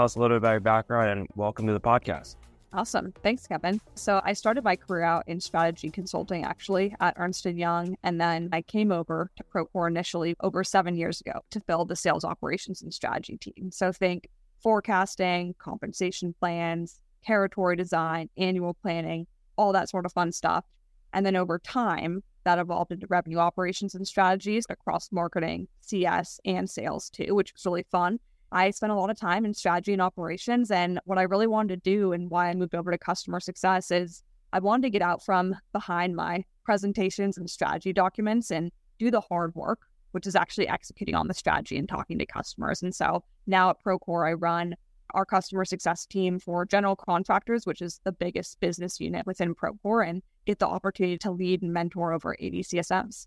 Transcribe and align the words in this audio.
tell 0.00 0.06
us 0.06 0.14
a 0.14 0.18
little 0.18 0.36
bit 0.36 0.38
about 0.38 0.52
your 0.52 0.60
background 0.60 1.10
and 1.10 1.28
welcome 1.34 1.66
to 1.66 1.74
the 1.74 1.80
podcast. 1.80 2.36
Awesome. 2.72 3.12
Thanks, 3.22 3.46
Kevin. 3.46 3.82
So 3.96 4.22
I 4.24 4.32
started 4.32 4.64
my 4.64 4.74
career 4.74 5.02
out 5.02 5.24
in 5.26 5.38
strategy 5.38 5.90
consulting 5.90 6.42
actually 6.42 6.96
at 7.00 7.12
Ernst 7.18 7.44
& 7.44 7.44
Young. 7.44 7.98
And 8.02 8.18
then 8.18 8.48
I 8.50 8.62
came 8.62 8.92
over 8.92 9.30
to 9.36 9.44
Procore 9.44 9.90
initially 9.90 10.36
over 10.40 10.64
seven 10.64 10.96
years 10.96 11.20
ago 11.20 11.40
to 11.50 11.60
build 11.66 11.88
the 11.88 11.96
sales 11.96 12.24
operations 12.24 12.80
and 12.80 12.94
strategy 12.94 13.36
team. 13.36 13.70
So 13.70 13.92
think 13.92 14.30
forecasting, 14.62 15.54
compensation 15.58 16.34
plans, 16.40 17.02
territory 17.22 17.76
design, 17.76 18.30
annual 18.38 18.78
planning, 18.80 19.26
all 19.56 19.74
that 19.74 19.90
sort 19.90 20.06
of 20.06 20.14
fun 20.14 20.32
stuff. 20.32 20.64
And 21.12 21.26
then 21.26 21.36
over 21.36 21.58
time, 21.58 22.22
that 22.44 22.58
evolved 22.58 22.92
into 22.92 23.06
revenue 23.10 23.36
operations 23.36 23.94
and 23.94 24.08
strategies 24.08 24.64
across 24.70 25.12
marketing, 25.12 25.68
CS, 25.82 26.40
and 26.46 26.70
sales 26.70 27.10
too, 27.10 27.34
which 27.34 27.52
was 27.52 27.66
really 27.66 27.84
fun. 27.90 28.18
I 28.52 28.70
spent 28.70 28.92
a 28.92 28.96
lot 28.96 29.10
of 29.10 29.18
time 29.18 29.44
in 29.44 29.54
strategy 29.54 29.92
and 29.92 30.02
operations. 30.02 30.70
And 30.70 31.00
what 31.04 31.18
I 31.18 31.22
really 31.22 31.46
wanted 31.46 31.82
to 31.82 31.90
do 31.90 32.12
and 32.12 32.30
why 32.30 32.48
I 32.48 32.54
moved 32.54 32.74
over 32.74 32.90
to 32.90 32.98
customer 32.98 33.40
success 33.40 33.90
is 33.90 34.22
I 34.52 34.58
wanted 34.58 34.82
to 34.82 34.90
get 34.90 35.02
out 35.02 35.24
from 35.24 35.54
behind 35.72 36.16
my 36.16 36.44
presentations 36.64 37.38
and 37.38 37.48
strategy 37.48 37.92
documents 37.92 38.50
and 38.50 38.72
do 38.98 39.10
the 39.10 39.20
hard 39.20 39.54
work, 39.54 39.80
which 40.12 40.26
is 40.26 40.34
actually 40.34 40.68
executing 40.68 41.14
on 41.14 41.28
the 41.28 41.34
strategy 41.34 41.76
and 41.76 41.88
talking 41.88 42.18
to 42.18 42.26
customers. 42.26 42.82
And 42.82 42.94
so 42.94 43.22
now 43.46 43.70
at 43.70 43.82
Procore, 43.82 44.28
I 44.28 44.32
run 44.32 44.74
our 45.14 45.24
customer 45.24 45.64
success 45.64 46.06
team 46.06 46.38
for 46.38 46.64
general 46.64 46.96
contractors, 46.96 47.66
which 47.66 47.82
is 47.82 48.00
the 48.04 48.12
biggest 48.12 48.60
business 48.60 49.00
unit 49.00 49.26
within 49.26 49.54
Procore, 49.54 50.08
and 50.08 50.22
get 50.46 50.58
the 50.58 50.66
opportunity 50.66 51.18
to 51.18 51.30
lead 51.30 51.62
and 51.62 51.72
mentor 51.72 52.12
over 52.12 52.36
80 52.38 52.62
CSMs. 52.62 53.26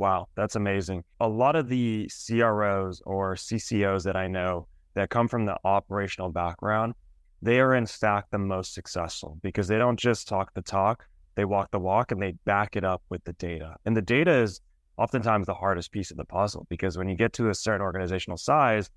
Wow, 0.00 0.28
that's 0.34 0.56
amazing. 0.56 1.04
A 1.20 1.28
lot 1.28 1.56
of 1.56 1.68
the 1.68 2.08
CROs 2.08 3.02
or 3.04 3.34
CCOs 3.34 4.02
that 4.04 4.16
I 4.16 4.28
know 4.28 4.66
that 4.94 5.10
come 5.10 5.28
from 5.28 5.44
the 5.44 5.58
operational 5.62 6.30
background, 6.30 6.94
they 7.42 7.60
are 7.60 7.74
in 7.74 7.84
fact 7.84 8.30
the 8.30 8.38
most 8.38 8.72
successful 8.72 9.36
because 9.42 9.68
they 9.68 9.76
don't 9.76 9.98
just 9.98 10.26
talk 10.26 10.54
the 10.54 10.62
talk, 10.62 11.06
they 11.34 11.44
walk 11.44 11.70
the 11.70 11.78
walk 11.78 12.12
and 12.12 12.22
they 12.22 12.32
back 12.46 12.76
it 12.76 12.84
up 12.84 13.02
with 13.10 13.22
the 13.24 13.34
data. 13.34 13.76
And 13.84 13.94
the 13.94 14.00
data 14.00 14.32
is 14.32 14.62
oftentimes 14.96 15.44
the 15.44 15.52
hardest 15.52 15.92
piece 15.92 16.10
of 16.10 16.16
the 16.16 16.24
puzzle 16.24 16.66
because 16.70 16.96
when 16.96 17.06
you 17.06 17.14
get 17.14 17.34
to 17.34 17.50
a 17.50 17.54
certain 17.54 17.82
organizational 17.82 18.38
size, 18.38 18.88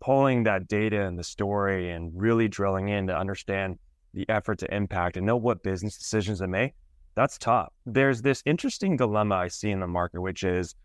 pulling 0.00 0.42
that 0.42 0.66
data 0.66 1.02
and 1.06 1.16
the 1.16 1.22
story 1.22 1.92
and 1.92 2.10
really 2.16 2.48
drilling 2.48 2.88
in 2.88 3.06
to 3.06 3.16
understand 3.16 3.78
the 4.12 4.28
effort 4.28 4.58
to 4.58 4.74
impact 4.74 5.16
and 5.16 5.24
know 5.24 5.36
what 5.36 5.62
business 5.62 5.96
decisions 5.96 6.40
to 6.40 6.48
make, 6.48 6.74
that's 7.18 7.36
tough. 7.36 7.72
There's 7.84 8.22
this 8.22 8.44
interesting 8.46 8.96
dilemma 8.96 9.34
I 9.34 9.48
see 9.48 9.70
in 9.70 9.80
the 9.80 9.88
market, 9.88 10.20
which 10.20 10.44
is 10.44 10.76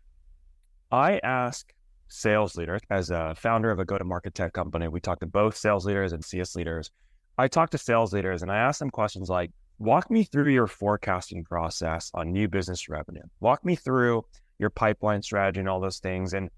I 0.90 1.20
ask 1.22 1.72
sales 2.08 2.56
leaders 2.56 2.80
as 2.90 3.10
a 3.10 3.36
founder 3.36 3.70
of 3.70 3.78
a 3.78 3.84
go 3.84 3.96
to 3.96 4.04
market 4.04 4.34
tech 4.34 4.52
company. 4.52 4.88
We 4.88 4.98
talk 4.98 5.20
to 5.20 5.26
both 5.26 5.56
sales 5.56 5.86
leaders 5.86 6.12
and 6.12 6.24
CS 6.24 6.56
leaders. 6.56 6.90
I 7.38 7.46
talk 7.46 7.70
to 7.70 7.78
sales 7.78 8.12
leaders 8.12 8.42
and 8.42 8.50
I 8.50 8.56
ask 8.56 8.80
them 8.80 8.90
questions 8.90 9.28
like, 9.28 9.52
walk 9.78 10.10
me 10.10 10.24
through 10.24 10.50
your 10.50 10.66
forecasting 10.66 11.44
process 11.44 12.10
on 12.14 12.32
new 12.32 12.48
business 12.48 12.88
revenue. 12.88 13.22
Walk 13.38 13.64
me 13.64 13.76
through 13.76 14.24
your 14.58 14.70
pipeline 14.70 15.22
strategy 15.22 15.60
and 15.60 15.68
all 15.68 15.80
those 15.80 16.00
things. 16.00 16.34
And 16.34 16.50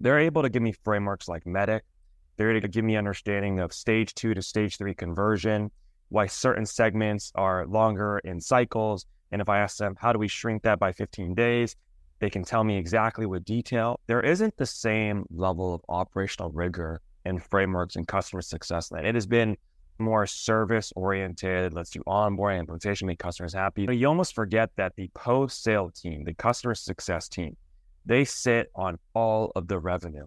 they're 0.00 0.20
able 0.20 0.40
to 0.40 0.48
give 0.48 0.62
me 0.62 0.72
frameworks 0.72 1.28
like 1.28 1.44
MEDDIC. 1.44 1.80
They're 2.38 2.52
able 2.52 2.62
to 2.62 2.68
give 2.68 2.84
me 2.84 2.96
understanding 2.96 3.60
of 3.60 3.74
stage 3.74 4.14
two 4.14 4.32
to 4.32 4.40
stage 4.40 4.78
three 4.78 4.94
conversion, 4.94 5.70
why 6.08 6.28
certain 6.28 6.64
segments 6.64 7.30
are 7.34 7.66
longer 7.66 8.22
in 8.24 8.40
cycles, 8.40 9.04
and 9.30 9.40
if 9.40 9.48
I 9.48 9.58
ask 9.58 9.76
them, 9.76 9.96
how 9.98 10.12
do 10.12 10.18
we 10.18 10.28
shrink 10.28 10.62
that 10.62 10.78
by 10.78 10.92
15 10.92 11.34
days? 11.34 11.76
They 12.20 12.30
can 12.30 12.42
tell 12.42 12.64
me 12.64 12.76
exactly 12.76 13.26
with 13.26 13.44
detail. 13.44 14.00
There 14.06 14.20
isn't 14.20 14.56
the 14.56 14.66
same 14.66 15.24
level 15.30 15.74
of 15.74 15.82
operational 15.88 16.50
rigor 16.50 17.00
and 17.24 17.42
frameworks 17.42 17.96
and 17.96 18.08
customer 18.08 18.42
success 18.42 18.88
that 18.88 19.04
it 19.04 19.14
has 19.14 19.26
been 19.26 19.56
more 19.98 20.26
service 20.26 20.92
oriented. 20.96 21.74
Let's 21.74 21.90
do 21.90 22.00
onboarding, 22.06 22.60
implementation, 22.60 23.06
make 23.06 23.18
customers 23.18 23.52
happy. 23.52 23.86
But 23.86 23.96
you 23.96 24.06
almost 24.06 24.34
forget 24.34 24.70
that 24.76 24.94
the 24.96 25.08
post 25.14 25.62
sale 25.62 25.90
team, 25.90 26.24
the 26.24 26.34
customer 26.34 26.74
success 26.74 27.28
team, 27.28 27.56
they 28.06 28.24
sit 28.24 28.70
on 28.74 28.98
all 29.14 29.52
of 29.54 29.68
the 29.68 29.78
revenue. 29.78 30.26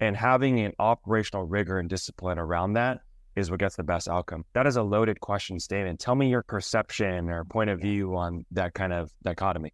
And 0.00 0.16
having 0.16 0.60
an 0.60 0.72
operational 0.78 1.44
rigor 1.44 1.78
and 1.78 1.88
discipline 1.88 2.38
around 2.38 2.72
that 2.72 3.00
is 3.36 3.50
what 3.50 3.60
gets 3.60 3.76
the 3.76 3.82
best 3.82 4.08
outcome? 4.08 4.44
That 4.54 4.66
is 4.66 4.76
a 4.76 4.82
loaded 4.82 5.20
question 5.20 5.58
statement. 5.60 6.00
Tell 6.00 6.14
me 6.14 6.28
your 6.28 6.42
perception 6.42 7.30
or 7.30 7.44
point 7.44 7.70
of 7.70 7.80
view 7.80 8.16
on 8.16 8.44
that 8.52 8.74
kind 8.74 8.92
of 8.92 9.12
dichotomy. 9.22 9.72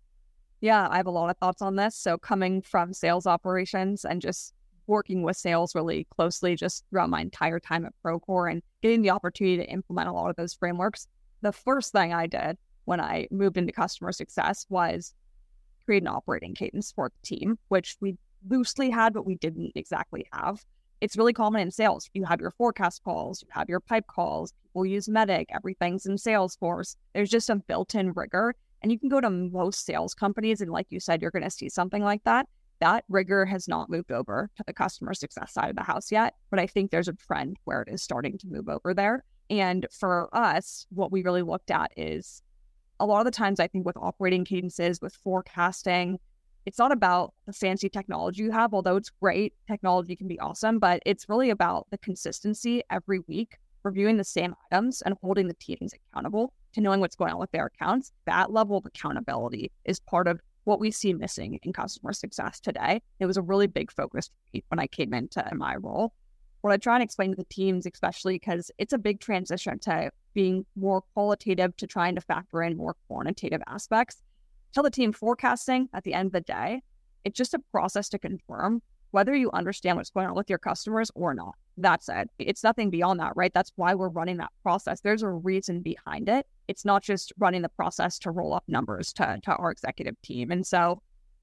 Yeah, 0.61 0.89
I 0.91 0.97
have 0.97 1.07
a 1.07 1.11
lot 1.11 1.31
of 1.31 1.37
thoughts 1.39 1.63
on 1.63 1.77
this. 1.77 1.97
So, 1.97 2.17
coming 2.17 2.63
from 2.63 2.93
sales 2.93 3.27
operations 3.27 4.05
and 4.05 4.21
just 4.21 4.55
working 4.87 5.23
with 5.23 5.37
sales 5.37 5.75
really 5.75 6.07
closely 6.17 6.57
just 6.57 6.85
throughout 6.91 7.11
my 7.11 7.21
entire 7.21 7.59
time 7.59 7.85
at 7.85 7.93
Procore 8.05 8.51
and 8.51 8.63
getting 8.83 9.03
the 9.03 9.11
opportunity 9.11 9.57
to 9.59 9.71
implement 9.71 10.09
a 10.09 10.13
lot 10.13 10.31
of 10.31 10.37
those 10.37 10.55
frameworks, 10.55 11.09
the 11.43 11.53
first 11.53 11.93
thing 11.93 12.13
I 12.13 12.27
did 12.27 12.57
when 12.85 13.01
I 13.01 13.27
moved 13.31 13.57
into 13.57 13.73
customer 13.73 14.13
success 14.13 14.65
was 14.69 15.13
create 15.85 16.03
an 16.03 16.09
operating 16.09 16.55
cadence 16.55 16.93
for 16.93 17.11
the 17.11 17.27
team, 17.27 17.59
which 17.69 17.97
we 18.01 18.17
loosely 18.49 18.91
had, 18.91 19.13
but 19.13 19.27
we 19.27 19.35
didn't 19.37 19.73
exactly 19.75 20.27
have 20.33 20.65
it's 21.01 21.17
really 21.17 21.33
common 21.33 21.61
in 21.61 21.71
sales. 21.71 22.09
You 22.15 22.25
have 22.25 22.41
your 22.41 22.51
forecast 22.51 23.03
calls, 23.05 23.43
you 23.43 23.49
have 23.51 23.69
your 23.69 23.81
pipe 23.81 24.07
calls, 24.07 24.53
people 24.65 24.87
use 24.87 25.09
MEDDIC, 25.09 25.47
everything's 25.55 26.07
in 26.07 26.17
Salesforce. 26.17 26.97
There's 27.15 27.31
just 27.31 27.51
a 27.51 27.57
built 27.57 27.95
in 27.95 28.13
rigor. 28.13 28.55
And 28.83 28.93
you 28.93 28.99
can 28.99 29.09
go 29.09 29.21
to 29.21 29.31
most 29.31 29.85
sales 29.85 30.15
companies, 30.15 30.61
and 30.61 30.71
like 30.71 30.87
you 30.91 31.01
said, 31.01 31.23
you're 31.23 31.31
going 31.31 31.43
to 31.43 31.51
see 31.51 31.69
something 31.69 32.03
like 32.03 32.23
that. 32.25 32.47
That 32.81 33.05
rigor 33.09 33.47
has 33.47 33.67
not 33.69 33.89
moved 33.89 34.13
over 34.13 34.51
to 34.57 34.65
the 34.67 34.73
customer 34.73 35.15
success 35.15 35.55
side 35.55 35.71
of 35.71 35.77
the 35.77 35.83
house 35.83 36.13
yet, 36.13 36.35
but 36.51 36.61
I 36.61 36.67
think 36.67 36.91
there's 36.91 37.09
a 37.09 37.15
trend 37.15 37.57
where 37.65 37.83
it 37.83 37.89
is 37.89 38.03
starting 38.03 38.37
to 38.39 38.47
move 38.47 38.69
over 38.69 38.93
there. 38.93 39.25
And 39.49 39.87
for 39.99 40.29
us, 40.33 40.87
what 40.91 41.11
we 41.11 41.23
really 41.23 41.43
looked 41.43 41.71
at 41.71 41.91
is 41.97 42.43
a 43.01 43.07
lot 43.07 43.21
of 43.21 43.25
the 43.25 43.31
times, 43.31 43.61
I 43.61 43.67
think 43.67 43.87
with 43.87 43.97
operating 43.97 44.45
cadences, 44.45 45.01
with 45.01 45.15
forecasting, 45.15 46.19
it's 46.67 46.79
not 46.79 46.91
about 46.91 47.33
the 47.47 47.53
fancy 47.53 47.89
technology 47.89 48.43
you 48.43 48.51
have, 48.51 48.75
although 48.75 48.97
it's 48.97 49.11
great. 49.23 49.55
Technology 49.69 50.17
can 50.17 50.27
be 50.27 50.39
awesome, 50.41 50.81
but 50.81 51.01
it's 51.07 51.29
really 51.29 51.51
about 51.51 51.87
the 51.91 51.99
consistency 51.99 52.83
every 52.91 53.21
week, 53.29 53.57
reviewing 53.85 54.17
the 54.17 54.25
same 54.25 54.55
items 54.71 55.01
and 55.03 55.15
holding 55.23 55.47
the 55.47 55.55
teams 55.55 55.95
accountable 55.95 56.53
to 56.73 56.81
knowing 56.81 56.99
what's 56.99 57.15
going 57.15 57.33
on 57.33 57.39
with 57.39 57.53
their 57.53 57.67
accounts. 57.67 58.11
That 58.27 58.51
level 58.51 58.77
of 58.77 58.85
accountability 58.85 59.71
is 59.85 60.01
part 60.01 60.27
of 60.27 60.41
what 60.65 60.81
we 60.81 60.91
see 60.91 61.15
missing 61.15 61.61
in 61.63 61.73
customer 61.73 62.13
success 62.13 62.59
today. 62.59 63.01
It 63.21 63.27
was 63.27 63.37
a 63.37 63.43
really 63.43 63.69
big 63.69 63.93
focus 63.93 64.29
when 64.69 64.81
I 64.81 64.89
came 64.89 65.15
into 65.15 65.49
my 65.55 65.77
role. 65.77 66.13
What 66.63 66.73
I 66.73 66.79
try 66.79 66.97
and 66.97 67.03
explain 67.05 67.31
to 67.31 67.37
the 67.37 67.45
teams, 67.45 67.87
especially 67.87 68.35
because 68.35 68.73
it's 68.77 68.93
a 68.93 68.99
big 68.99 69.21
transition 69.21 69.79
to 69.81 70.11
being 70.35 70.67
more 70.75 71.03
qualitative 71.15 71.77
to 71.77 71.87
trying 71.87 72.17
to 72.17 72.21
factor 72.21 72.61
in 72.65 72.77
more 72.77 72.97
quantitative 73.07 73.63
aspects 73.69 74.21
the 74.83 74.91
team 74.91 75.13
forecasting 75.13 75.89
at 75.93 76.05
the 76.05 76.15
end 76.15 76.27
of 76.27 76.33
the 76.33 76.41
day, 76.41 76.83
it's 77.25 77.37
just 77.37 77.55
a 77.55 77.59
process 77.73 78.09
to 78.11 78.19
confirm 78.19 78.83
whether 79.11 79.35
you 79.35 79.51
understand 79.53 79.97
what's 79.97 80.11
going 80.11 80.27
on 80.27 80.35
with 80.35 80.51
your 80.51 80.59
customers 80.59 81.11
or 81.15 81.35
not. 81.35 81.55
That's 81.79 82.09
it. 82.09 82.31
It's 82.39 82.63
nothing 82.63 82.91
beyond 82.91 83.21
that, 83.21 83.33
right? 83.37 83.53
That's 83.53 83.73
why 83.77 83.95
we're 83.95 84.09
running 84.09 84.39
that 84.39 84.53
process. 84.63 85.01
There's 85.01 85.23
a 85.23 85.29
reason 85.29 85.81
behind 85.81 86.29
it. 86.29 86.47
It's 86.69 86.85
not 86.85 87.03
just 87.03 87.33
running 87.39 87.63
the 87.63 87.69
process 87.69 88.19
to 88.21 88.31
roll 88.31 88.55
up 88.55 88.65
numbers 88.69 89.13
to, 89.15 89.39
to 89.43 89.57
our 89.57 89.71
executive 89.71 90.21
team. 90.23 90.51
And 90.51 90.67
so 90.67 91.01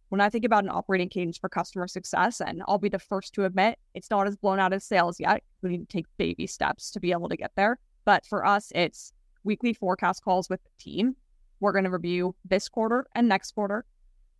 when 0.10 0.22
I 0.22 0.30
think 0.30 0.46
about 0.46 0.64
an 0.64 0.70
operating 0.70 1.10
cadence 1.10 1.38
for 1.38 1.50
customer 1.50 1.88
success, 1.88 2.42
and 2.42 2.62
I'll 2.68 2.78
be 2.78 2.90
the 2.90 3.00
first 3.00 3.34
to 3.34 3.46
admit 3.46 3.80
it's 3.96 4.12
not 4.12 4.28
as 4.28 4.36
blown 4.36 4.60
out 4.60 4.74
as 4.74 4.84
sales 4.84 5.20
yet. 5.20 5.44
We 5.62 5.70
need 5.70 5.90
to 5.90 5.98
take 5.98 6.06
baby 6.18 6.46
steps 6.46 6.92
to 6.92 7.00
be 7.00 7.12
able 7.12 7.30
to 7.30 7.38
get 7.38 7.52
there. 7.56 7.80
But 8.06 8.26
for 8.26 8.46
us, 8.46 8.72
it's 8.76 9.14
weekly 9.44 9.74
forecast 9.74 10.24
calls 10.24 10.50
with 10.50 10.62
the 10.64 10.70
team 10.84 11.16
we're 11.64 11.72
going 11.72 11.86
to 11.86 11.90
review 11.90 12.36
this 12.44 12.68
quarter 12.68 13.08
and 13.16 13.30
next 13.30 13.54
quarter. 13.54 13.86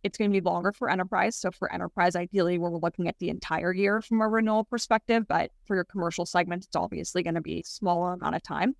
It's 0.02 0.18
going 0.18 0.30
to 0.30 0.40
be 0.40 0.44
longer 0.44 0.72
for 0.72 0.90
enterprise. 0.90 1.34
So 1.34 1.50
for 1.50 1.72
enterprise, 1.72 2.14
ideally, 2.14 2.58
we're 2.58 2.68
looking 2.68 3.08
at 3.08 3.18
the 3.18 3.30
entire 3.30 3.72
year 3.72 4.02
from 4.02 4.20
a 4.20 4.28
renewal 4.28 4.64
perspective. 4.64 5.24
But 5.26 5.50
for 5.64 5.74
your 5.74 5.84
commercial 5.84 6.26
segment, 6.26 6.66
it's 6.66 6.76
obviously 6.76 7.22
going 7.22 7.36
to 7.36 7.40
be 7.40 7.60
a 7.60 7.64
smaller 7.64 8.12
amount 8.12 8.36
of 8.36 8.42
time. 8.42 8.76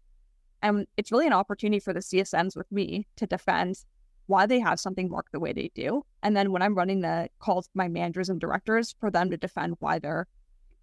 And 0.63 0.87
it's 0.99 1.11
really 1.11 1.27
an 1.27 1.33
opportunity 1.33 1.81
for 1.81 1.95
the 1.95 2.01
CSMs 2.01 2.55
with 2.55 2.71
me 2.71 3.07
to 3.17 3.27
defend 3.27 3.77
why 4.27 4.45
they 4.45 4.61
have 4.61 4.79
something 4.79 5.09
work 5.09 5.27
the 5.33 5.41
way 5.41 5.55
they 5.55 5.71
do. 5.75 6.05
And 6.23 6.37
then 6.37 6.53
when 6.53 6.61
I'm 6.61 6.75
running 6.75 7.01
the 7.01 7.31
calls 7.39 7.71
my 7.75 7.89
managers 7.89 8.29
and 8.29 8.39
directors, 8.39 8.95
for 9.01 9.11
them 9.11 9.31
to 9.31 9.39
defend 9.39 9.77
why 9.81 9.99
they're 9.99 10.27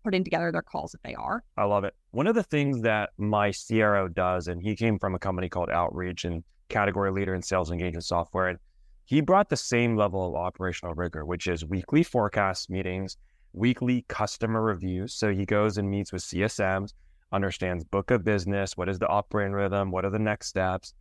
putting 0.04 0.24
together 0.24 0.52
their 0.52 0.64
calls 0.64 0.96
if 0.96 1.02
they 1.04 1.14
are. 1.14 1.44
I 1.58 1.66
love 1.66 1.84
it. 1.84 1.94
One 2.10 2.26
of 2.26 2.34
the 2.34 2.42
things 2.42 2.82
that 2.82 3.12
my 3.20 3.52
CRO 3.52 4.08
does, 4.08 4.48
and 4.48 4.60
he 4.60 4.76
came 4.76 4.98
from 4.98 5.14
a 5.14 5.20
company 5.20 5.48
called 5.48 5.70
Outreach, 5.70 6.26
and 6.26 6.44
category 6.72 7.12
leader 7.12 7.36
in 7.36 7.42
sales 7.42 7.70
engagement 7.72 8.06
software. 8.06 8.48
And 8.48 8.60
he 9.06 9.22
brought 9.22 9.50
the 9.50 9.58
same 9.58 9.96
level 9.96 10.28
of 10.28 10.36
operational 10.36 10.96
rigor, 10.96 11.26
which 11.26 11.48
is 11.48 11.66
weekly 11.66 12.02
forecast 12.02 12.70
meetings, 12.70 13.18
weekly 13.54 14.06
customer 14.08 14.62
reviews. 14.62 15.14
So 15.14 15.34
he 15.34 15.46
goes 15.46 15.78
and 15.78 15.90
meets 15.90 16.12
with 16.12 16.24
CSMs, 16.24 16.94
understands 17.32 17.84
book 17.84 18.10
of 18.10 18.24
business, 18.24 18.78
what 18.78 18.90
is 18.90 19.00
the 19.00 19.08
operating 19.08 19.54
rhythm, 19.54 19.92
what 19.92 20.06
are 20.06 20.10
the 20.10 20.20
next 20.20 20.48
steps. 20.48 20.94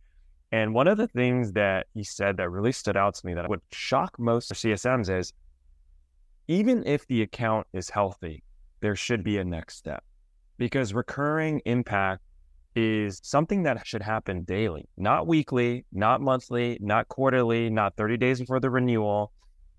And 0.51 0.73
one 0.73 0.87
of 0.87 0.97
the 0.97 1.07
things 1.07 1.53
that 1.53 1.87
he 1.93 2.03
said 2.03 2.35
that 2.37 2.49
really 2.49 2.73
stood 2.73 2.97
out 2.97 3.15
to 3.15 3.25
me 3.25 3.33
that 3.33 3.49
would 3.49 3.61
shock 3.71 4.19
most 4.19 4.51
CSMs 4.51 5.09
is 5.09 5.31
even 6.47 6.85
if 6.85 7.07
the 7.07 7.21
account 7.21 7.65
is 7.71 7.89
healthy, 7.89 8.43
there 8.81 8.95
should 8.95 9.23
be 9.23 9.37
a 9.37 9.45
next 9.45 9.77
step 9.77 10.03
because 10.57 10.93
recurring 10.93 11.61
impact 11.65 12.21
is 12.75 13.19
something 13.23 13.63
that 13.63 13.85
should 13.85 14.01
happen 14.01 14.43
daily, 14.43 14.87
not 14.97 15.27
weekly, 15.27 15.85
not 15.91 16.21
monthly, 16.21 16.77
not 16.81 17.07
quarterly, 17.07 17.69
not 17.69 17.95
30 17.97 18.17
days 18.17 18.39
before 18.39 18.59
the 18.59 18.69
renewal. 18.69 19.31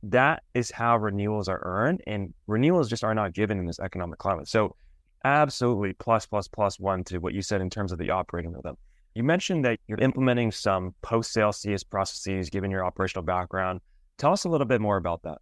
That 0.03 0.43
is 0.55 0.71
how 0.71 0.97
renewals 0.97 1.49
are 1.49 1.61
earned, 1.65 2.03
and 2.07 2.35
renewals 2.47 2.89
just 2.89 3.05
are 3.05 3.15
not 3.15 3.35
given 3.35 3.59
in 3.59 3.67
this 3.67 3.79
economic 3.79 4.19
climate. 4.19 4.49
So, 4.49 4.77
absolutely 5.25 5.93
plus, 5.95 6.27
plus, 6.27 6.49
plus 6.49 6.81
one 6.81 7.05
to 7.05 7.19
what 7.19 7.35
you 7.35 7.43
said 7.43 7.61
in 7.61 7.71
terms 7.71 7.93
of 7.93 7.99
the 7.99 8.11
operating 8.11 8.53
rhythm. 8.53 8.77
You 9.15 9.23
mentioned 9.23 9.65
that 9.65 9.79
you're 9.87 10.01
implementing 10.01 10.51
some 10.51 10.95
post 11.03 11.33
sale 11.33 11.53
CS 11.53 11.85
processes 11.85 12.51
given 12.51 12.71
your 12.71 12.85
operational 12.85 13.23
background. 13.23 13.81
Tell 14.19 14.33
us 14.33 14.45
a 14.45 14.49
little 14.49 14.67
bit 14.67 14.81
more 14.81 14.97
about 14.97 15.23
that. 15.23 15.39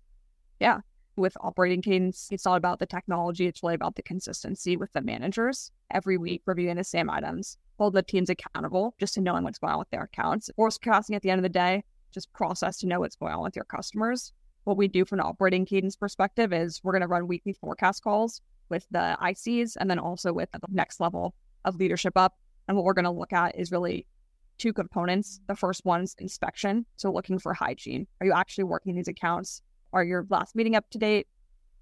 Yeah. 0.58 0.80
With 1.20 1.36
operating 1.42 1.82
cadence, 1.82 2.28
it's 2.32 2.46
not 2.46 2.56
about 2.56 2.78
the 2.78 2.86
technology, 2.86 3.46
it's 3.46 3.62
really 3.62 3.74
about 3.74 3.94
the 3.94 4.02
consistency 4.02 4.78
with 4.78 4.90
the 4.94 5.02
managers. 5.02 5.70
Every 5.90 6.14
mm-hmm. 6.14 6.22
week, 6.22 6.42
reviewing 6.46 6.76
the 6.76 6.84
same 6.84 7.10
items, 7.10 7.58
hold 7.76 7.92
the 7.92 8.02
teams 8.02 8.30
accountable 8.30 8.94
just 8.98 9.12
to 9.14 9.20
knowing 9.20 9.44
what's 9.44 9.58
going 9.58 9.74
on 9.74 9.78
with 9.78 9.90
their 9.90 10.04
accounts. 10.04 10.48
Forecasting 10.56 11.14
at 11.14 11.20
the 11.20 11.28
end 11.28 11.38
of 11.38 11.42
the 11.42 11.50
day, 11.50 11.84
just 12.10 12.32
process 12.32 12.78
to 12.78 12.86
know 12.86 13.00
what's 13.00 13.16
going 13.16 13.34
on 13.34 13.42
with 13.42 13.54
your 13.54 13.66
customers. 13.66 14.32
What 14.64 14.78
we 14.78 14.88
do 14.88 15.04
from 15.04 15.20
an 15.20 15.26
operating 15.26 15.66
cadence 15.66 15.94
perspective 15.94 16.54
is 16.54 16.80
we're 16.82 16.92
going 16.92 17.02
to 17.02 17.06
run 17.06 17.28
weekly 17.28 17.52
forecast 17.52 18.02
calls 18.02 18.40
with 18.70 18.86
the 18.90 19.18
ICs 19.20 19.76
and 19.78 19.90
then 19.90 19.98
also 19.98 20.32
with 20.32 20.50
the 20.52 20.60
next 20.70 21.00
level 21.00 21.34
of 21.66 21.76
leadership 21.76 22.16
up 22.16 22.38
and 22.66 22.78
what 22.78 22.86
we're 22.86 22.94
going 22.94 23.04
to 23.04 23.10
look 23.10 23.34
at 23.34 23.58
is 23.58 23.70
really 23.70 24.06
two 24.56 24.72
components. 24.72 25.40
The 25.48 25.54
first 25.54 25.84
one's 25.84 26.14
inspection. 26.18 26.86
So 26.96 27.12
looking 27.12 27.38
for 27.38 27.52
hygiene. 27.52 28.06
Are 28.22 28.26
you 28.26 28.32
actually 28.32 28.64
working 28.64 28.94
these 28.94 29.08
accounts? 29.08 29.60
Are 29.92 30.04
your 30.04 30.24
last 30.30 30.54
meeting 30.54 30.76
up 30.76 30.88
to 30.90 30.98
date? 30.98 31.26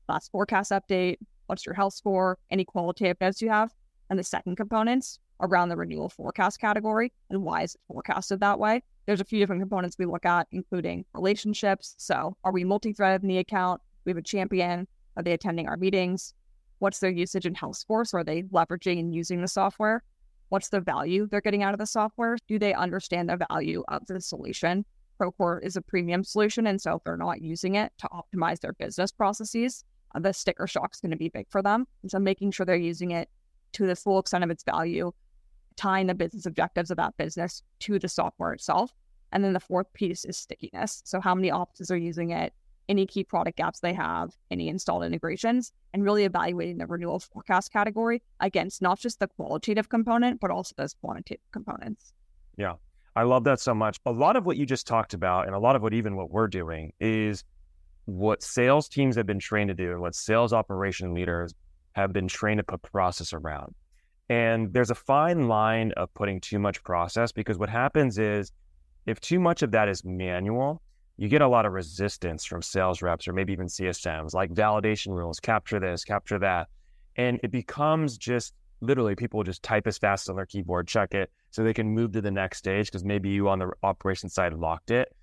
Last 0.09 0.31
forecast 0.31 0.71
update? 0.71 1.19
What's 1.47 1.67
your 1.67 1.75
health 1.75 1.93
score? 1.93 2.39
Any 2.51 2.65
qualitative 2.65 3.21
notes 3.21 3.43
you 3.43 3.51
have? 3.51 3.75
And 4.09 4.19
the 4.19 4.25
second 4.25 4.57
components 4.57 5.19
around 5.41 5.69
the 5.69 5.77
renewal 5.77 6.09
forecast 6.09 6.59
category 6.59 7.13
and 7.29 7.43
why 7.43 7.63
is 7.63 7.75
it 7.75 7.81
forecasted 7.87 8.41
that 8.41 8.59
way? 8.59 8.83
There's 9.05 9.21
a 9.21 9.25
few 9.25 9.39
different 9.39 9.61
components 9.61 9.97
we 9.99 10.07
look 10.07 10.25
at, 10.25 10.49
including 10.53 11.05
relationships. 11.15 11.95
So 11.99 12.37
are 12.45 12.53
we 12.53 12.65
multi-threaded 12.65 13.23
in 13.23 13.29
the 13.29 13.39
account? 13.39 13.83
We 14.05 14.11
have 14.11 14.19
a 14.19 14.23
champion. 14.23 14.89
Are 15.17 15.23
they 15.23 15.33
attending 15.33 15.69
our 15.69 15.77
meetings? 15.77 16.33
What's 16.79 17.01
their 17.01 17.11
usage 17.11 17.45
and 17.45 17.57
health 17.57 17.77
score? 17.77 18.07
So 18.07 18.19
are 18.19 18.25
they 18.25 18.45
leveraging 18.45 18.99
and 18.99 19.15
using 19.15 19.43
the 19.43 19.49
software? 19.49 20.03
What's 20.49 20.71
the 20.71 20.81
value 20.81 21.27
they're 21.27 21.43
getting 21.43 21.63
out 21.63 21.75
of 21.75 21.79
the 21.79 21.87
software? 21.87 22.39
Do 22.47 22.59
they 22.59 22.73
understand 22.73 23.29
the 23.29 23.45
value 23.51 23.85
of 23.89 24.07
the 24.07 24.19
solution? 24.19 24.87
Procore 25.21 25.63
is 25.63 25.77
a 25.77 25.83
premium 25.83 26.25
solution. 26.25 26.67
And 26.67 26.81
so 26.81 26.97
if 26.97 27.05
they're 27.05 27.17
not 27.17 27.43
using 27.43 27.75
it 27.75 27.93
to 27.99 28.09
optimize 28.09 28.61
their 28.61 28.73
business 28.75 29.11
processes, 29.11 29.85
uh, 30.15 30.21
the 30.21 30.33
sticker 30.33 30.67
shock 30.67 30.91
is 30.95 31.01
going 31.01 31.11
to 31.11 31.17
be 31.17 31.29
big 31.29 31.47
for 31.51 31.63
them. 31.63 31.87
And 32.03 32.11
so 32.11 32.19
making 32.19 32.53
sure 32.53 32.65
they're 32.65 32.77
using 32.77 33.11
it 33.11 33.29
to 33.73 33.87
the 33.87 33.97
full 33.97 34.19
extent 34.19 34.45
of 34.45 34.51
its 34.51 34.65
value, 34.65 35.13
tying 35.77 36.07
the 36.07 36.15
business 36.15 36.47
objectives 36.47 36.91
of 36.91 36.97
that 36.97 37.17
business 37.17 37.63
to 37.81 37.99
the 37.99 38.09
software 38.09 38.53
itself. 38.53 38.93
And 39.33 39.45
then 39.45 39.53
the 39.53 39.61
fourth 39.61 39.93
piece 39.93 40.25
is 40.25 40.37
stickiness. 40.37 41.03
So 41.05 41.21
how 41.21 41.35
many 41.35 41.51
offices 41.51 41.91
are 41.91 41.97
using 41.97 42.31
it? 42.31 42.53
any 42.89 43.07
key 43.07 43.23
product 43.23 43.59
gaps 43.59 43.81
they 43.81 43.93
have, 43.93 44.35
any 44.51 44.69
installed 44.69 45.05
integrations, 45.05 45.73
and 45.93 46.03
really 46.03 46.25
evaluating 46.25 46.79
the 46.79 46.87
renewal 46.87 47.19
forecast 47.19 47.73
category 47.73 48.23
against 48.41 48.81
not 48.81 48.99
just 48.99 49.21
the 49.21 49.29
qualitative 49.29 49.89
component, 49.89 50.41
but 50.41 50.51
also 50.51 50.75
those 50.77 50.95
quantitative 50.95 51.45
components. 51.53 52.13
Yeah. 52.57 52.75
I 53.19 53.25
love 53.25 53.43
that 53.45 53.59
so 53.59 53.75
much. 53.75 53.99
A 54.07 54.13
lot 54.13 54.37
of 54.37 54.47
what 54.47 54.57
you 54.57 54.65
just 54.65 54.87
talked 54.87 55.13
about, 55.13 55.47
and 55.47 55.57
a 55.57 55.59
lot 55.59 55.75
of 55.75 55.83
what 55.83 55.93
even 55.93 56.15
what 56.15 56.31
we're 56.31 56.47
doing 56.47 56.93
is 57.01 57.43
what 58.05 58.45
sales 58.45 58.89
teams 58.89 59.17
have 59.17 59.27
been 59.27 59.41
trained 59.41 59.71
to 59.71 59.75
do 59.75 59.91
and 59.91 60.01
what 60.01 60.15
sales 60.15 60.53
operation 60.53 61.15
leaders 61.15 61.53
have 61.95 62.13
been 62.13 62.29
trained 62.29 62.59
to 62.59 62.63
put 62.63 62.81
process 62.81 63.33
around. 63.33 63.75
And 64.29 64.73
there's 64.73 64.93
a 64.93 64.95
fine 64.95 65.49
line 65.49 65.91
of 65.97 66.15
putting 66.15 66.41
too 66.41 66.61
much 66.61 66.81
process 66.85 67.33
because 67.33 67.59
what 67.59 67.69
happens 67.69 68.21
is 68.21 68.53
if 69.05 69.19
too 69.21 69.41
much 69.41 69.63
of 69.63 69.73
that 69.73 69.89
is 69.89 70.05
manual, 70.05 70.81
you 71.17 71.27
get 71.27 71.43
a 71.43 71.49
lot 71.49 71.67
of 71.67 71.73
resistance 71.73 72.45
from 72.45 72.63
sales 72.63 73.03
reps 73.03 73.27
or 73.27 73.33
maybe 73.33 73.53
even 73.53 73.67
CSMs, 73.67 74.33
like 74.33 74.55
validation 74.55 75.09
rules, 75.09 75.41
capture 75.41 75.81
this, 75.81 76.05
capture 76.05 76.39
that. 76.39 76.69
And 77.17 77.41
it 77.43 77.51
becomes 77.51 78.17
just 78.17 78.55
literally 78.81 79.15
people 79.15 79.43
just 79.43 79.63
type 79.63 79.87
as 79.87 79.99
fast 79.99 80.29
on 80.29 80.37
their 80.37 80.47
keyboard, 80.47 80.89
check 80.89 81.15
it 81.15 81.31
so 81.51 81.63
they 81.63 81.75
can 81.75 81.89
move 81.89 82.13
to 82.13 82.21
the 82.21 82.31
next 82.31 82.59
stage 82.59 82.87
because 82.87 83.05
maybe 83.05 83.31
you 83.31 83.49
on 83.49 83.59
the 83.59 83.71
operation 83.83 84.29
side 84.29 84.53
locked 84.55 84.91
it. 84.91 85.15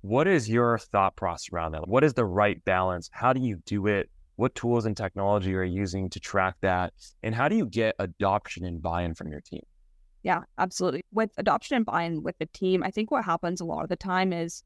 What 0.00 0.26
is 0.26 0.48
your 0.48 0.78
thought 0.78 1.16
process 1.16 1.52
around 1.52 1.72
that? 1.72 1.88
What 1.88 2.04
is 2.04 2.14
the 2.14 2.24
right 2.26 2.62
balance? 2.64 3.08
How 3.12 3.32
do 3.32 3.40
you 3.40 3.62
do 3.64 3.86
it? 3.86 4.10
What 4.36 4.54
tools 4.54 4.84
and 4.84 4.96
technology 4.96 5.54
are 5.54 5.62
you 5.62 5.78
using 5.80 6.10
to 6.10 6.20
track 6.20 6.56
that? 6.60 6.92
And 7.22 7.34
how 7.34 7.48
do 7.48 7.56
you 7.56 7.66
get 7.66 7.94
adoption 7.98 8.64
and 8.64 8.82
buy 8.82 9.02
in 9.02 9.14
from 9.14 9.30
your 9.30 9.40
team? 9.40 9.62
Yeah, 10.22 10.40
absolutely. 10.58 11.04
With 11.12 11.30
adoption 11.36 11.76
and 11.76 11.86
buy 11.86 12.02
in 12.04 12.22
with 12.22 12.36
the 12.38 12.46
team, 12.46 12.82
I 12.82 12.90
think 12.90 13.10
what 13.10 13.24
happens 13.24 13.60
a 13.60 13.64
lot 13.64 13.82
of 13.82 13.88
the 13.88 13.96
time 13.96 14.32
is 14.32 14.62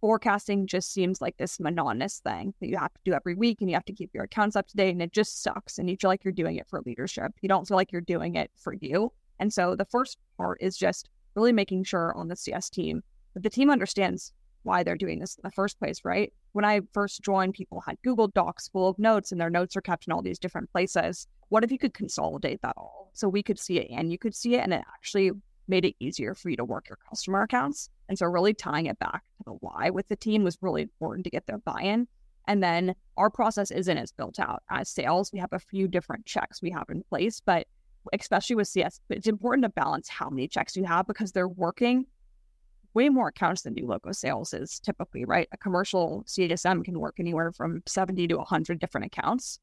forecasting 0.00 0.66
just 0.66 0.92
seems 0.92 1.20
like 1.20 1.36
this 1.36 1.60
monotonous 1.60 2.18
thing 2.20 2.54
that 2.60 2.68
you 2.68 2.76
have 2.76 2.92
to 2.92 3.00
do 3.04 3.12
every 3.12 3.34
week 3.34 3.60
and 3.60 3.70
you 3.70 3.76
have 3.76 3.84
to 3.84 3.92
keep 3.92 4.10
your 4.14 4.24
accounts 4.24 4.56
up 4.56 4.66
to 4.68 4.76
date 4.76 4.90
and 4.90 5.02
it 5.02 5.12
just 5.12 5.42
sucks 5.42 5.78
and 5.78 5.88
you 5.88 5.96
feel 5.96 6.08
like 6.08 6.24
you're 6.24 6.32
doing 6.32 6.56
it 6.56 6.66
for 6.68 6.82
leadership. 6.86 7.32
You 7.40 7.48
don't 7.48 7.66
feel 7.68 7.76
like 7.76 7.92
you're 7.92 8.00
doing 8.00 8.34
it 8.34 8.50
for 8.56 8.74
you. 8.74 9.12
And 9.38 9.52
so 9.52 9.76
the 9.76 9.84
first 9.84 10.18
part 10.36 10.58
is 10.60 10.76
just 10.76 11.08
really 11.34 11.52
making 11.52 11.84
sure 11.84 12.14
on 12.16 12.28
the 12.28 12.36
CS 12.36 12.70
team 12.70 13.02
that 13.34 13.42
the 13.42 13.50
team 13.50 13.70
understands 13.70 14.32
why 14.62 14.82
they're 14.82 14.96
doing 14.96 15.18
this 15.18 15.36
in 15.36 15.42
the 15.42 15.50
first 15.50 15.78
place, 15.78 16.00
right? 16.04 16.32
When 16.52 16.64
I 16.64 16.80
first 16.92 17.22
joined, 17.22 17.54
people 17.54 17.80
had 17.80 17.96
Google 18.02 18.28
Docs 18.28 18.68
full 18.68 18.88
of 18.88 18.98
notes 18.98 19.32
and 19.32 19.40
their 19.40 19.50
notes 19.50 19.76
are 19.76 19.80
kept 19.80 20.06
in 20.06 20.12
all 20.12 20.22
these 20.22 20.38
different 20.38 20.70
places. 20.72 21.26
What 21.48 21.64
if 21.64 21.72
you 21.72 21.78
could 21.78 21.94
consolidate 21.94 22.60
that 22.62 22.74
all 22.76 23.10
so 23.12 23.28
we 23.28 23.42
could 23.42 23.58
see 23.58 23.78
it 23.78 23.88
and 23.90 24.12
you 24.12 24.18
could 24.18 24.34
see 24.34 24.56
it 24.56 24.60
and 24.60 24.74
it 24.74 24.84
actually 24.94 25.32
made 25.70 25.84
it 25.84 25.94
easier 26.00 26.34
for 26.34 26.50
you 26.50 26.56
to 26.56 26.64
work 26.64 26.88
your 26.88 26.98
customer 27.08 27.42
accounts. 27.42 27.88
And 28.08 28.18
so, 28.18 28.26
really 28.26 28.52
tying 28.52 28.86
it 28.86 28.98
back 28.98 29.22
to 29.38 29.44
the 29.46 29.52
why 29.52 29.90
with 29.90 30.08
the 30.08 30.16
team 30.16 30.44
was 30.44 30.58
really 30.60 30.82
important 30.82 31.24
to 31.24 31.30
get 31.30 31.46
their 31.46 31.58
buy 31.58 31.80
in. 31.82 32.06
And 32.46 32.62
then 32.62 32.94
our 33.16 33.30
process 33.30 33.70
isn't 33.70 33.96
as 33.98 34.12
built 34.12 34.38
out 34.38 34.62
as 34.70 34.88
sales. 34.88 35.32
We 35.32 35.38
have 35.38 35.52
a 35.52 35.58
few 35.58 35.88
different 35.88 36.26
checks 36.26 36.60
we 36.60 36.70
have 36.70 36.86
in 36.90 37.02
place, 37.04 37.40
but 37.40 37.66
especially 38.12 38.56
with 38.56 38.68
CS, 38.68 39.00
it's 39.10 39.26
important 39.26 39.64
to 39.64 39.68
balance 39.68 40.08
how 40.08 40.28
many 40.30 40.48
checks 40.48 40.76
you 40.76 40.84
have 40.84 41.06
because 41.06 41.32
they're 41.32 41.48
working 41.48 42.06
way 42.94 43.08
more 43.08 43.28
accounts 43.28 43.62
than 43.62 43.74
new 43.74 43.86
logo 43.86 44.12
sales 44.12 44.52
is 44.52 44.80
typically, 44.80 45.24
right? 45.24 45.48
A 45.52 45.56
commercial 45.56 46.24
CSM 46.26 46.84
can 46.84 46.98
work 46.98 47.16
anywhere 47.18 47.52
from 47.52 47.82
70 47.86 48.28
to 48.28 48.36
100 48.38 48.78
different 48.78 49.06
accounts. 49.06 49.60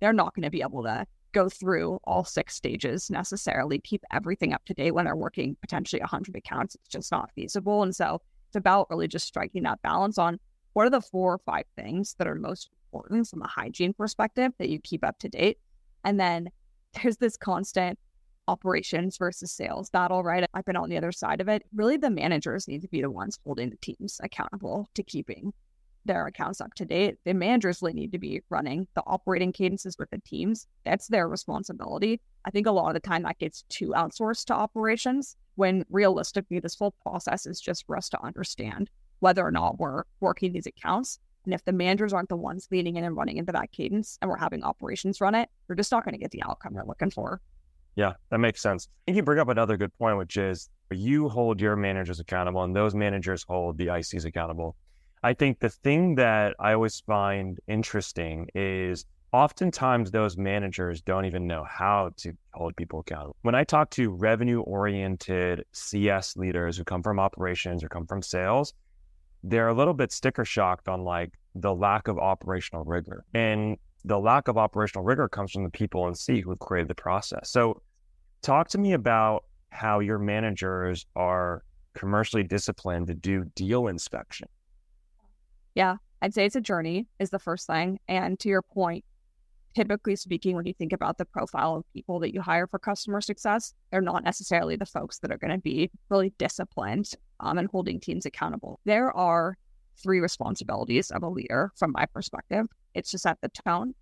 They're 0.00 0.12
not 0.12 0.34
going 0.34 0.44
to 0.44 0.50
be 0.50 0.62
able 0.62 0.82
to 0.82 1.06
go 1.36 1.50
through 1.50 2.00
all 2.04 2.24
six 2.24 2.56
stages 2.56 3.10
necessarily, 3.10 3.78
keep 3.78 4.02
everything 4.10 4.54
up 4.54 4.64
to 4.64 4.72
date 4.72 4.92
when 4.92 5.04
they're 5.04 5.14
working 5.14 5.54
potentially 5.60 6.00
100 6.00 6.34
accounts. 6.34 6.74
It's 6.76 6.88
just 6.88 7.12
not 7.12 7.30
feasible. 7.34 7.82
And 7.82 7.94
so 7.94 8.22
it's 8.48 8.56
about 8.56 8.88
really 8.88 9.06
just 9.06 9.26
striking 9.26 9.64
that 9.64 9.82
balance 9.82 10.16
on 10.16 10.40
what 10.72 10.86
are 10.86 10.90
the 10.90 11.02
four 11.02 11.34
or 11.34 11.38
five 11.38 11.66
things 11.76 12.14
that 12.18 12.26
are 12.26 12.34
most 12.34 12.70
important 12.90 13.28
from 13.28 13.42
a 13.42 13.48
hygiene 13.48 13.92
perspective 13.92 14.52
that 14.58 14.70
you 14.70 14.80
keep 14.80 15.04
up 15.04 15.18
to 15.18 15.28
date. 15.28 15.58
And 16.04 16.18
then 16.18 16.48
there's 17.02 17.18
this 17.18 17.36
constant 17.36 17.98
operations 18.48 19.18
versus 19.18 19.52
sales 19.52 19.90
battle, 19.90 20.22
right? 20.22 20.48
I've 20.54 20.64
been 20.64 20.76
on 20.76 20.88
the 20.88 20.96
other 20.96 21.12
side 21.12 21.42
of 21.42 21.48
it. 21.48 21.64
Really, 21.74 21.98
the 21.98 22.08
managers 22.08 22.66
need 22.66 22.80
to 22.80 22.88
be 22.88 23.02
the 23.02 23.10
ones 23.10 23.38
holding 23.44 23.68
the 23.68 23.76
teams 23.76 24.20
accountable 24.22 24.88
to 24.94 25.02
keeping 25.02 25.52
their 26.06 26.26
accounts 26.26 26.60
up 26.60 26.74
to 26.74 26.84
date. 26.84 27.16
The 27.24 27.34
managers 27.34 27.82
really 27.82 27.94
need 27.94 28.12
to 28.12 28.18
be 28.18 28.42
running 28.50 28.86
the 28.94 29.02
operating 29.06 29.52
cadences 29.52 29.96
with 29.98 30.10
the 30.10 30.18
teams. 30.18 30.66
That's 30.84 31.08
their 31.08 31.28
responsibility. 31.28 32.20
I 32.44 32.50
think 32.50 32.66
a 32.66 32.72
lot 32.72 32.88
of 32.88 32.94
the 32.94 33.00
time 33.00 33.22
that 33.22 33.38
gets 33.38 33.64
too 33.68 33.92
outsourced 33.96 34.46
to 34.46 34.54
operations 34.54 35.36
when 35.56 35.84
realistically, 35.90 36.60
this 36.60 36.74
full 36.74 36.94
process 37.02 37.46
is 37.46 37.60
just 37.60 37.86
for 37.86 37.96
us 37.96 38.08
to 38.10 38.22
understand 38.22 38.90
whether 39.20 39.44
or 39.44 39.50
not 39.50 39.78
we're 39.78 40.04
working 40.20 40.52
these 40.52 40.66
accounts. 40.66 41.18
And 41.44 41.54
if 41.54 41.64
the 41.64 41.72
managers 41.72 42.12
aren't 42.12 42.28
the 42.28 42.36
ones 42.36 42.68
leading 42.70 42.96
in 42.96 43.04
and 43.04 43.16
running 43.16 43.38
into 43.38 43.52
that 43.52 43.72
cadence 43.72 44.18
and 44.20 44.30
we're 44.30 44.36
having 44.36 44.62
operations 44.62 45.20
run 45.20 45.34
it, 45.34 45.48
we're 45.68 45.76
just 45.76 45.92
not 45.92 46.04
going 46.04 46.14
to 46.14 46.18
get 46.20 46.30
the 46.30 46.42
outcome 46.42 46.74
we're 46.74 46.84
looking 46.84 47.10
for. 47.10 47.40
Yeah, 47.94 48.12
that 48.30 48.38
makes 48.38 48.60
sense. 48.60 48.88
And 49.06 49.16
you 49.16 49.22
bring 49.22 49.38
up 49.38 49.48
another 49.48 49.76
good 49.76 49.96
point, 49.98 50.18
which 50.18 50.36
is 50.36 50.68
you 50.90 51.28
hold 51.28 51.60
your 51.60 51.76
managers 51.76 52.20
accountable 52.20 52.62
and 52.62 52.76
those 52.76 52.94
managers 52.94 53.44
hold 53.48 53.78
the 53.78 53.86
ICs 53.86 54.24
accountable. 54.24 54.76
I 55.26 55.34
think 55.34 55.58
the 55.58 55.70
thing 55.70 56.14
that 56.14 56.54
I 56.60 56.74
always 56.74 57.00
find 57.00 57.58
interesting 57.66 58.48
is 58.54 59.06
oftentimes 59.32 60.12
those 60.12 60.36
managers 60.36 61.00
don't 61.00 61.24
even 61.24 61.48
know 61.48 61.64
how 61.68 62.10
to 62.18 62.32
hold 62.54 62.76
people 62.76 63.00
accountable. 63.00 63.34
When 63.42 63.56
I 63.56 63.64
talk 63.64 63.90
to 63.90 64.10
revenue 64.10 64.60
oriented 64.60 65.64
CS 65.72 66.36
leaders 66.36 66.76
who 66.76 66.84
come 66.84 67.02
from 67.02 67.18
operations 67.18 67.82
or 67.82 67.88
come 67.88 68.06
from 68.06 68.22
sales, 68.22 68.72
they're 69.42 69.66
a 69.66 69.74
little 69.74 69.94
bit 69.94 70.12
sticker 70.12 70.44
shocked 70.44 70.86
on 70.86 71.02
like 71.02 71.32
the 71.56 71.74
lack 71.74 72.06
of 72.06 72.20
operational 72.20 72.84
rigor. 72.84 73.24
And 73.34 73.78
the 74.04 74.20
lack 74.20 74.46
of 74.46 74.56
operational 74.56 75.02
rigor 75.02 75.28
comes 75.28 75.50
from 75.50 75.64
the 75.64 75.70
people 75.70 76.06
in 76.06 76.14
C 76.14 76.40
who 76.40 76.50
have 76.50 76.60
created 76.60 76.86
the 76.86 76.94
process. 76.94 77.50
So 77.50 77.82
talk 78.42 78.68
to 78.68 78.78
me 78.78 78.92
about 78.92 79.42
how 79.70 79.98
your 79.98 80.20
managers 80.20 81.04
are 81.16 81.64
commercially 81.94 82.44
disciplined 82.44 83.08
to 83.08 83.14
do 83.14 83.44
deal 83.56 83.88
inspection 83.88 84.46
yeah, 85.76 85.96
I'd 86.22 86.34
say 86.34 86.46
it's 86.46 86.56
a 86.56 86.60
journey 86.60 87.06
is 87.20 87.30
the 87.30 87.38
first 87.38 87.66
thing. 87.66 88.00
And 88.08 88.40
to 88.40 88.48
your 88.48 88.62
point, 88.62 89.04
typically 89.74 90.16
speaking, 90.16 90.56
when 90.56 90.64
you 90.64 90.72
think 90.72 90.94
about 90.94 91.18
the 91.18 91.26
profile 91.26 91.76
of 91.76 91.92
people 91.92 92.18
that 92.20 92.32
you 92.32 92.40
hire 92.40 92.66
for 92.66 92.78
customer 92.78 93.20
success, 93.20 93.74
they're 93.90 94.00
not 94.00 94.24
necessarily 94.24 94.76
the 94.76 94.86
folks 94.86 95.18
that 95.18 95.30
are 95.30 95.36
going 95.36 95.52
to 95.52 95.58
be 95.58 95.90
really 96.08 96.32
disciplined 96.38 97.12
um, 97.40 97.58
and 97.58 97.68
holding 97.68 98.00
teams 98.00 98.24
accountable. 98.24 98.80
There 98.86 99.14
are 99.14 99.58
three 100.02 100.18
responsibilities 100.18 101.10
of 101.10 101.22
a 101.22 101.28
leader 101.28 101.72
from 101.76 101.92
my 101.92 102.06
perspective 102.06 102.66
it's 102.94 103.10
to 103.10 103.18
set 103.18 103.38
the 103.42 103.50
tone, 103.50 103.94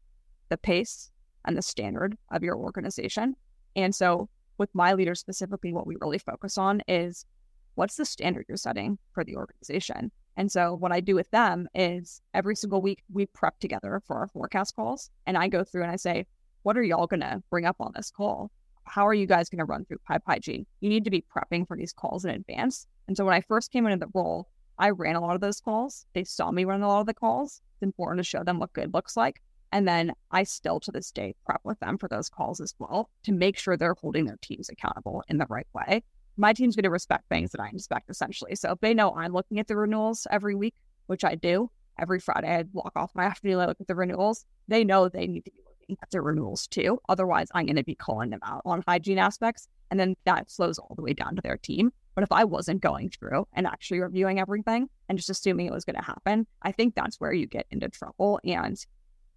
the 0.50 0.56
pace, 0.56 1.10
and 1.44 1.58
the 1.58 1.62
standard 1.62 2.16
of 2.30 2.44
your 2.44 2.56
organization. 2.56 3.34
And 3.74 3.92
so, 3.92 4.28
with 4.58 4.72
my 4.72 4.92
leaders 4.92 5.18
specifically, 5.18 5.72
what 5.72 5.88
we 5.88 5.96
really 6.00 6.18
focus 6.18 6.56
on 6.56 6.80
is 6.86 7.26
what's 7.74 7.96
the 7.96 8.04
standard 8.04 8.46
you're 8.48 8.56
setting 8.56 8.98
for 9.12 9.24
the 9.24 9.34
organization? 9.34 10.12
And 10.36 10.50
so 10.50 10.74
what 10.74 10.92
I 10.92 11.00
do 11.00 11.14
with 11.14 11.30
them 11.30 11.68
is 11.74 12.20
every 12.32 12.56
single 12.56 12.82
week 12.82 13.02
we 13.12 13.26
prep 13.26 13.58
together 13.60 14.02
for 14.06 14.16
our 14.16 14.28
forecast 14.28 14.74
calls. 14.74 15.10
And 15.26 15.36
I 15.36 15.48
go 15.48 15.64
through 15.64 15.82
and 15.82 15.92
I 15.92 15.96
say, 15.96 16.26
what 16.62 16.76
are 16.76 16.82
y'all 16.82 17.06
going 17.06 17.20
to 17.20 17.42
bring 17.50 17.66
up 17.66 17.76
on 17.80 17.92
this 17.94 18.10
call? 18.10 18.50
How 18.84 19.06
are 19.06 19.14
you 19.14 19.26
guys 19.26 19.48
going 19.48 19.58
to 19.58 19.64
run 19.64 19.84
through 19.84 19.98
pipe 20.06 20.22
hygiene? 20.26 20.66
You 20.80 20.88
need 20.88 21.04
to 21.04 21.10
be 21.10 21.24
prepping 21.34 21.66
for 21.66 21.76
these 21.76 21.92
calls 21.92 22.24
in 22.24 22.30
advance. 22.30 22.86
And 23.06 23.16
so 23.16 23.24
when 23.24 23.34
I 23.34 23.40
first 23.40 23.70
came 23.70 23.86
into 23.86 24.04
the 24.04 24.12
role, 24.14 24.48
I 24.78 24.90
ran 24.90 25.16
a 25.16 25.20
lot 25.20 25.34
of 25.34 25.40
those 25.40 25.60
calls. 25.60 26.06
They 26.14 26.24
saw 26.24 26.50
me 26.50 26.64
run 26.64 26.82
a 26.82 26.88
lot 26.88 27.00
of 27.00 27.06
the 27.06 27.14
calls. 27.14 27.60
It's 27.74 27.82
important 27.82 28.18
to 28.18 28.28
show 28.28 28.42
them 28.42 28.58
what 28.58 28.72
good 28.72 28.92
looks 28.92 29.16
like. 29.16 29.40
And 29.72 29.88
then 29.88 30.12
I 30.30 30.44
still 30.44 30.80
to 30.80 30.92
this 30.92 31.10
day 31.10 31.34
prep 31.44 31.60
with 31.64 31.80
them 31.80 31.98
for 31.98 32.08
those 32.08 32.28
calls 32.28 32.60
as 32.60 32.74
well 32.78 33.10
to 33.24 33.32
make 33.32 33.58
sure 33.58 33.76
they're 33.76 33.94
holding 33.94 34.24
their 34.24 34.38
teams 34.40 34.68
accountable 34.68 35.24
in 35.28 35.38
the 35.38 35.46
right 35.48 35.66
way 35.74 36.02
my 36.36 36.52
team's 36.52 36.76
going 36.76 36.84
to 36.84 36.90
respect 36.90 37.28
things 37.28 37.50
that 37.52 37.60
I 37.60 37.68
inspect 37.68 38.10
essentially. 38.10 38.54
So 38.54 38.72
if 38.72 38.80
they 38.80 38.94
know 38.94 39.14
I'm 39.14 39.32
looking 39.32 39.58
at 39.58 39.68
the 39.68 39.76
renewals 39.76 40.26
every 40.30 40.54
week, 40.54 40.74
which 41.06 41.24
I 41.24 41.34
do 41.34 41.70
every 41.98 42.18
Friday, 42.20 42.48
I 42.48 42.64
walk 42.72 42.92
off 42.96 43.12
my 43.14 43.24
afternoon, 43.32 43.60
I 43.60 43.66
look 43.66 43.80
at 43.80 43.86
the 43.86 43.94
renewals. 43.94 44.44
They 44.68 44.84
know 44.84 45.08
they 45.08 45.26
need 45.26 45.44
to 45.44 45.50
be 45.50 45.62
looking 45.80 45.96
at 46.02 46.10
the 46.10 46.20
renewals 46.20 46.66
too. 46.66 46.98
Otherwise, 47.08 47.48
I'm 47.54 47.66
going 47.66 47.76
to 47.76 47.84
be 47.84 47.94
calling 47.94 48.30
them 48.30 48.40
out 48.42 48.62
on 48.64 48.82
hygiene 48.86 49.18
aspects. 49.18 49.68
And 49.90 50.00
then 50.00 50.16
that 50.24 50.50
flows 50.50 50.78
all 50.78 50.94
the 50.96 51.02
way 51.02 51.12
down 51.12 51.36
to 51.36 51.42
their 51.42 51.58
team. 51.58 51.92
But 52.14 52.24
if 52.24 52.32
I 52.32 52.44
wasn't 52.44 52.80
going 52.80 53.10
through 53.10 53.46
and 53.52 53.66
actually 53.66 54.00
reviewing 54.00 54.40
everything 54.40 54.88
and 55.08 55.18
just 55.18 55.30
assuming 55.30 55.66
it 55.66 55.72
was 55.72 55.84
going 55.84 55.96
to 55.96 56.02
happen, 56.02 56.46
I 56.62 56.72
think 56.72 56.94
that's 56.94 57.20
where 57.20 57.32
you 57.32 57.46
get 57.46 57.66
into 57.70 57.88
trouble. 57.88 58.40
And 58.44 58.84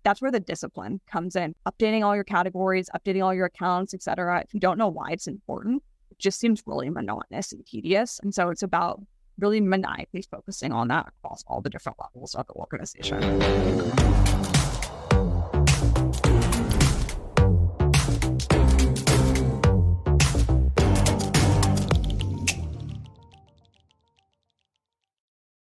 that's 0.03 0.21
where 0.21 0.31
the 0.31 0.39
discipline 0.39 1.01
comes 1.07 1.35
in. 1.35 1.53
Updating 1.67 2.03
all 2.03 2.15
your 2.15 2.23
categories, 2.23 2.89
updating 2.95 3.23
all 3.23 3.33
your 3.33 3.47
accounts, 3.47 3.93
et 3.93 4.01
cetera. 4.01 4.41
If 4.41 4.53
you 4.53 4.59
don't 4.59 4.77
know 4.77 4.87
why 4.87 5.09
it's 5.11 5.27
important, 5.27 5.83
just 6.19 6.39
seems 6.39 6.63
really 6.65 6.89
monotonous 6.89 7.51
and 7.51 7.65
tedious. 7.65 8.19
And 8.23 8.33
so 8.33 8.49
it's 8.49 8.63
about 8.63 9.01
really 9.39 9.61
maniacally 9.61 10.23
focusing 10.23 10.71
on 10.71 10.87
that 10.87 11.07
across 11.07 11.43
all 11.47 11.61
the 11.61 11.69
different 11.69 11.97
levels 11.99 12.35
of 12.35 12.47
the 12.47 12.53
organization. 12.53 14.56